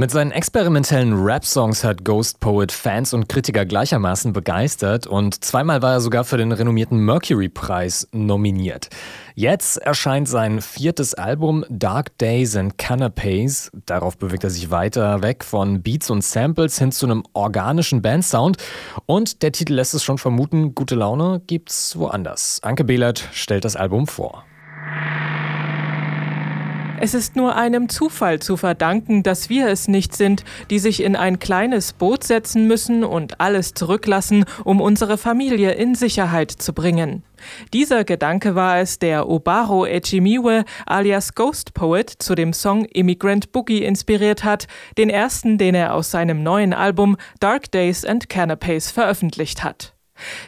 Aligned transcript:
Mit 0.00 0.12
seinen 0.12 0.30
experimentellen 0.30 1.12
Rap-Songs 1.12 1.82
hat 1.82 2.04
Ghost 2.04 2.38
Poet 2.38 2.70
Fans 2.70 3.12
und 3.14 3.28
Kritiker 3.28 3.66
gleichermaßen 3.66 4.32
begeistert 4.32 5.08
und 5.08 5.42
zweimal 5.42 5.82
war 5.82 5.94
er 5.94 6.00
sogar 6.00 6.22
für 6.22 6.36
den 6.36 6.52
renommierten 6.52 7.00
Mercury-Preis 7.00 8.06
nominiert. 8.12 8.90
Jetzt 9.34 9.78
erscheint 9.78 10.28
sein 10.28 10.60
viertes 10.60 11.14
Album 11.14 11.64
Dark 11.68 12.16
Days 12.18 12.54
and 12.54 12.78
Canapes. 12.78 13.72
Darauf 13.86 14.16
bewegt 14.16 14.44
er 14.44 14.50
sich 14.50 14.70
weiter 14.70 15.20
weg 15.24 15.42
von 15.42 15.82
Beats 15.82 16.10
und 16.10 16.22
Samples 16.22 16.78
hin 16.78 16.92
zu 16.92 17.06
einem 17.06 17.24
organischen 17.32 18.00
Bandsound 18.00 18.56
und 19.06 19.42
der 19.42 19.50
Titel 19.50 19.74
lässt 19.74 19.94
es 19.94 20.04
schon 20.04 20.18
vermuten, 20.18 20.76
gute 20.76 20.94
Laune 20.94 21.42
gibt's 21.48 21.98
woanders. 21.98 22.60
Anke 22.62 22.84
Behlert 22.84 23.28
stellt 23.32 23.64
das 23.64 23.74
Album 23.74 24.06
vor. 24.06 24.44
Es 27.00 27.14
ist 27.14 27.36
nur 27.36 27.54
einem 27.54 27.88
Zufall 27.88 28.40
zu 28.40 28.56
verdanken, 28.56 29.22
dass 29.22 29.48
wir 29.48 29.68
es 29.68 29.86
nicht 29.86 30.16
sind, 30.16 30.44
die 30.70 30.78
sich 30.78 31.02
in 31.02 31.14
ein 31.14 31.38
kleines 31.38 31.92
Boot 31.92 32.24
setzen 32.24 32.66
müssen 32.66 33.04
und 33.04 33.40
alles 33.40 33.74
zurücklassen, 33.74 34.44
um 34.64 34.80
unsere 34.80 35.16
Familie 35.16 35.72
in 35.72 35.94
Sicherheit 35.94 36.50
zu 36.50 36.72
bringen. 36.72 37.22
Dieser 37.72 38.04
Gedanke 38.04 38.56
war 38.56 38.78
es, 38.78 38.98
der 38.98 39.28
Obaro 39.28 39.86
Echimiwe 39.86 40.64
alias 40.86 41.34
Ghost 41.34 41.72
Poet 41.72 42.10
zu 42.10 42.34
dem 42.34 42.52
Song 42.52 42.84
Immigrant 42.84 43.52
Boogie 43.52 43.84
inspiriert 43.84 44.42
hat, 44.42 44.66
den 44.96 45.08
ersten, 45.08 45.56
den 45.56 45.76
er 45.76 45.94
aus 45.94 46.10
seinem 46.10 46.42
neuen 46.42 46.72
Album 46.72 47.16
Dark 47.38 47.70
Days 47.70 48.04
and 48.04 48.28
Canapes 48.28 48.90
veröffentlicht 48.90 49.62
hat. 49.62 49.97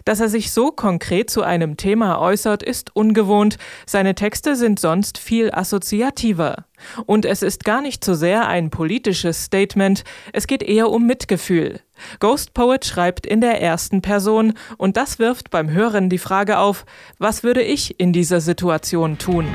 Dass 0.05 0.21
er 0.21 0.29
sich 0.29 0.53
so 0.53 0.71
konkret 0.71 1.31
zu 1.31 1.43
einem 1.43 1.77
Thema 1.77 2.21
äußert, 2.21 2.63
ist 2.63 2.95
ungewohnt. 2.95 3.59
Seine 3.87 4.15
Texte 4.15 4.57
sind 4.57 4.81
sonst 4.81 5.19
viel 5.19 5.51
assoziativer. 5.53 6.65
Und 7.07 7.25
es 7.25 7.43
ist 7.43 7.65
gar 7.65 7.83
nicht 7.83 8.05
so 8.05 8.15
sehr 8.15 8.49
ein 8.49 8.71
politisches 8.71 9.45
Statement, 9.45 10.05
es 10.33 10.47
geht 10.47 10.63
eher 10.63 10.91
um 10.91 11.07
Mitgefühl. 11.07 11.81
Ghost 12.19 12.55
Poet 12.55 12.85
schreibt 12.87 13.27
in 13.27 13.41
der 13.41 13.61
ersten 13.61 14.01
Person 14.01 14.55
und 14.79 14.97
das 14.97 15.19
wirft 15.19 15.51
beim 15.51 15.71
Hören 15.71 16.09
die 16.09 16.19
Frage 16.19 16.59
auf, 16.59 16.87
was 17.19 17.43
würde 17.43 17.63
ich 17.63 18.01
in 18.01 18.13
dieser 18.13 18.41
Situation 18.41 19.19
tun? 19.19 19.47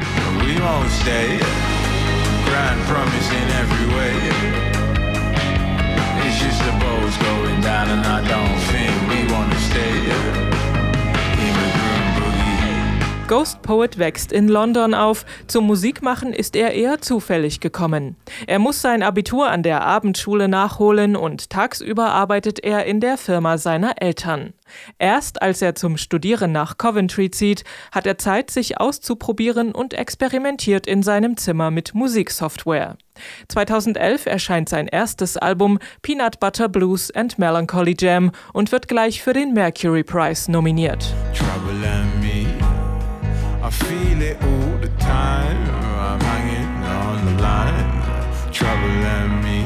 Ghost 13.27 13.63
Poet 13.63 13.97
wächst 13.97 14.31
in 14.31 14.47
London 14.47 14.93
auf. 14.93 15.25
Zum 15.47 15.65
Musikmachen 15.65 16.31
ist 16.31 16.55
er 16.55 16.73
eher 16.73 17.01
zufällig 17.01 17.59
gekommen. 17.59 18.17
Er 18.45 18.59
muss 18.59 18.83
sein 18.83 19.01
Abitur 19.01 19.49
an 19.49 19.63
der 19.63 19.83
Abendschule 19.83 20.47
nachholen 20.47 21.15
und 21.15 21.49
tagsüber 21.49 22.11
arbeitet 22.11 22.63
er 22.63 22.85
in 22.85 22.99
der 22.99 23.17
Firma 23.17 23.57
seiner 23.57 23.99
Eltern. 23.99 24.53
Erst 24.99 25.41
als 25.41 25.63
er 25.63 25.73
zum 25.73 25.97
Studieren 25.97 26.51
nach 26.51 26.77
Coventry 26.77 27.31
zieht, 27.31 27.63
hat 27.91 28.05
er 28.05 28.19
Zeit, 28.19 28.51
sich 28.51 28.79
auszuprobieren 28.79 29.71
und 29.71 29.95
experimentiert 29.95 30.85
in 30.85 31.01
seinem 31.01 31.35
Zimmer 31.35 31.71
mit 31.71 31.95
Musiksoftware. 31.95 32.95
2011 33.47 34.27
erscheint 34.27 34.69
sein 34.69 34.87
erstes 34.87 35.35
Album 35.35 35.79
Peanut 36.03 36.39
Butter 36.39 36.69
Blues 36.69 37.09
and 37.09 37.39
Melancholy 37.39 37.95
Jam 37.97 38.31
und 38.53 38.71
wird 38.71 38.87
gleich 38.87 39.23
für 39.23 39.33
den 39.33 39.53
Mercury 39.53 40.03
Prize 40.03 40.51
nominiert. 40.51 41.11
I 43.65 43.71
feel 43.71 44.21
it 44.21 44.37
all 44.43 44.77
the 44.79 44.89
time. 44.99 45.57
I'm 45.97 46.21
hanging 46.21 46.83
on 46.85 47.25
the 47.25 47.41
line, 47.41 48.51
troubling 48.51 49.41
me. 49.41 49.65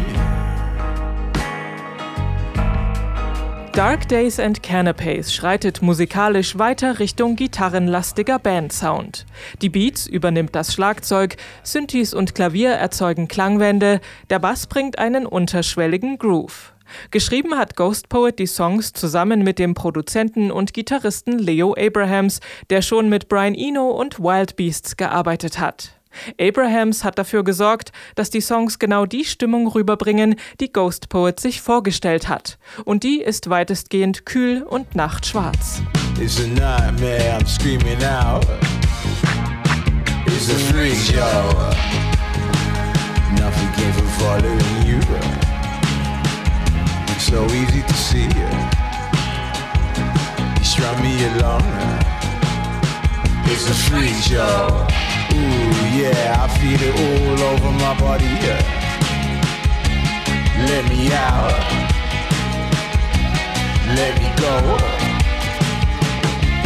Dark 3.74 4.08
Days 4.08 4.40
and 4.40 4.64
Canapes 4.64 5.34
schreitet 5.34 5.82
musikalisch 5.82 6.58
weiter 6.58 7.00
Richtung 7.00 7.36
gitarrenlastiger 7.36 8.40
Bandsound. 8.40 9.26
Die 9.62 9.70
Beats 9.70 10.08
übernimmt 10.08 10.56
das 10.56 10.74
Schlagzeug, 10.74 11.36
Synthes 11.64 12.14
und 12.14 12.36
Klavier 12.36 12.72
erzeugen 12.72 13.28
Klangwände, 13.28 14.00
der 14.30 14.40
Bass 14.40 14.66
bringt 14.68 14.98
einen 14.98 15.26
unterschwelligen 15.26 16.18
Groove. 16.18 16.72
Geschrieben 17.12 17.58
hat 17.58 17.76
Ghost 17.76 18.10
Poet 18.10 18.40
die 18.40 18.48
Songs 18.48 18.94
zusammen 18.94 19.44
mit 19.44 19.60
dem 19.60 19.74
Produzenten 19.74 20.52
und 20.52 20.74
Gitarristen 20.74 21.40
Leo 21.40 21.76
Abrahams, 21.78 22.40
der 22.70 22.82
schon 22.82 23.10
mit 23.10 23.30
Brian 23.30 23.56
Eno 23.56 23.90
und 23.90 24.20
Wild 24.20 24.56
Beasts 24.56 24.98
gearbeitet 24.98 25.60
hat. 25.60 26.00
Abrahams 26.40 27.04
hat 27.04 27.18
dafür 27.20 27.44
gesorgt, 27.44 27.92
dass 28.16 28.30
die 28.30 28.42
Songs 28.42 28.80
genau 28.80 29.06
die 29.06 29.26
Stimmung 29.26 29.68
rüberbringen, 29.68 30.36
die 30.60 30.72
Ghost 30.72 31.10
Poet 31.10 31.40
sich 31.40 31.62
vorgestellt 31.62 32.28
hat. 32.28 32.58
Und 32.86 33.04
die 33.04 33.22
ist 33.22 33.50
weitestgehend 33.50 34.26
kühl 34.26 34.64
und 34.64 34.96
nachtschwarz. 34.96 35.82
It's 36.20 36.40
a 36.40 36.48
nightmare, 36.48 37.38
I'm 37.38 37.48
screaming 37.48 38.04
out. 38.04 38.46
It's 40.26 40.50
a 40.50 40.58
freak 40.74 40.96
show. 40.96 41.90
Nothing 43.38 43.72
came 43.74 43.94
from 43.94 44.08
following 44.20 44.69
so 47.30 47.46
easy 47.54 47.84
to 47.84 47.94
see 47.94 48.24
you. 48.24 48.50
You 50.58 50.66
strung 50.66 51.00
me 51.04 51.14
along. 51.32 51.62
It's 53.46 53.70
a 53.70 53.78
free 53.88 54.14
show. 54.14 54.88
Ooh, 55.34 56.00
yeah, 56.00 56.44
I 56.44 56.48
feel 56.58 56.82
it 56.82 56.96
all 57.06 57.40
over 57.52 57.72
my 57.86 57.94
body. 58.00 58.26
Yeah. 58.26 58.62
Let 60.70 60.84
me 60.90 61.12
out. 61.14 61.54
Let 64.00 64.14
me 64.22 64.30
go. 64.42 64.78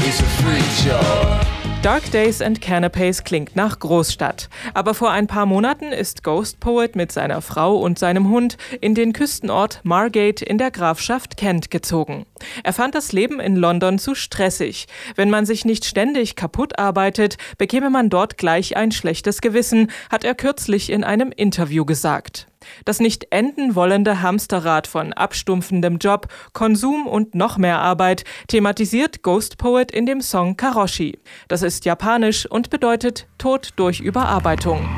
It's 0.07 0.22
a 0.22 0.30
free 0.41 0.68
show. 0.81 1.53
Dark 1.84 2.10
Days 2.12 2.42
and 2.42 2.62
Canapes 2.62 3.26
klingt 3.26 3.58
nach 3.58 3.78
Großstadt. 3.78 4.48
Aber 4.74 4.94
vor 4.94 5.12
ein 5.12 5.28
paar 5.28 5.46
Monaten 5.46 5.92
ist 5.92 6.24
Ghost 6.24 6.62
Poet 6.62 6.96
mit 6.96 7.12
seiner 7.12 7.42
Frau 7.42 7.76
und 7.76 8.00
seinem 8.00 8.30
Hund 8.30 8.56
in 8.80 8.96
den 8.96 9.12
Küstenort 9.12 9.82
Margate 9.84 10.46
in 10.46 10.58
der 10.58 10.72
Grafschaft 10.72 11.36
Kent 11.36 11.72
gezogen. 11.72 12.26
Er 12.64 12.72
fand 12.72 12.96
das 12.96 13.12
Leben 13.12 13.42
in 13.42 13.58
London 13.58 14.00
zu 14.00 14.16
stressig. 14.16 14.88
Wenn 15.18 15.30
man 15.30 15.46
sich 15.46 15.66
nicht 15.66 15.84
ständig 15.84 16.38
kaputt 16.38 16.80
arbeitet, 16.80 17.36
bekäme 17.58 17.90
man 17.90 18.10
dort 18.10 18.38
gleich 18.38 18.78
ein 18.78 18.94
schlechtes 18.94 19.42
Gewissen, 19.42 19.92
hat 20.10 20.24
er 20.24 20.36
kürzlich 20.36 20.90
in 20.90 21.04
einem 21.04 21.34
Interview 21.36 21.84
gesagt. 21.84 22.48
Das 22.85 23.00
nicht 23.00 23.28
enden 23.31 23.75
wollende 23.75 24.22
Hamsterrad 24.22 24.88
von 24.88 25.13
abstumpfendem 25.13 25.97
Job, 25.97 26.28
Konsum 26.53 27.07
und 27.07 27.35
noch 27.35 27.57
mehr 27.57 27.79
Arbeit 27.79 28.24
thematisiert 28.47 29.24
Ghost 29.24 29.57
Poet 29.57 29.91
in 29.91 30.06
dem 30.06 30.22
Song 30.22 30.57
Karoshi. 30.57 31.19
Das 31.47 31.62
ist 31.62 31.85
japanisch 31.85 32.46
und 32.46 32.69
bedeutet 32.69 33.28
Tod 33.38 33.69
durch 33.75 34.00
Überarbeitung. 34.00 34.90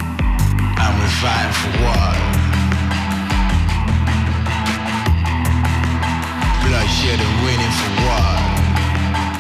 Bloodshed 6.65 7.19
and 7.19 7.45
waiting 7.45 7.71
for 7.71 8.05
what? 8.05 8.54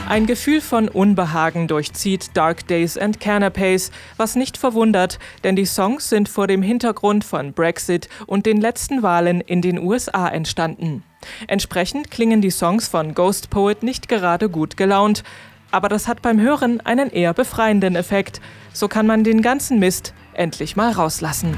Ein 0.07 0.27
Gefühl 0.27 0.61
von 0.61 0.87
Unbehagen 0.87 1.67
durchzieht 1.67 2.37
Dark 2.37 2.67
Days 2.67 2.95
and 2.95 3.19
Canapes, 3.19 3.91
was 4.17 4.35
nicht 4.35 4.55
verwundert, 4.55 5.17
denn 5.43 5.55
die 5.55 5.65
Songs 5.65 6.09
sind 6.09 6.29
vor 6.29 6.45
dem 6.45 6.61
Hintergrund 6.61 7.23
von 7.23 7.53
Brexit 7.53 8.07
und 8.27 8.45
den 8.45 8.61
letzten 8.61 9.01
Wahlen 9.01 9.41
in 9.41 9.63
den 9.63 9.79
USA 9.79 10.27
entstanden. 10.27 11.03
Entsprechend 11.47 12.11
klingen 12.11 12.39
die 12.39 12.51
Songs 12.51 12.87
von 12.87 13.15
Ghost 13.15 13.49
Poet 13.49 13.81
nicht 13.81 14.07
gerade 14.07 14.47
gut 14.47 14.77
gelaunt, 14.77 15.23
aber 15.71 15.89
das 15.89 16.07
hat 16.07 16.21
beim 16.21 16.39
Hören 16.39 16.81
einen 16.81 17.09
eher 17.09 17.33
befreienden 17.33 17.95
Effekt. 17.95 18.41
So 18.73 18.87
kann 18.87 19.07
man 19.07 19.23
den 19.23 19.41
ganzen 19.41 19.79
Mist 19.79 20.13
endlich 20.33 20.75
mal 20.75 20.91
rauslassen. 20.91 21.57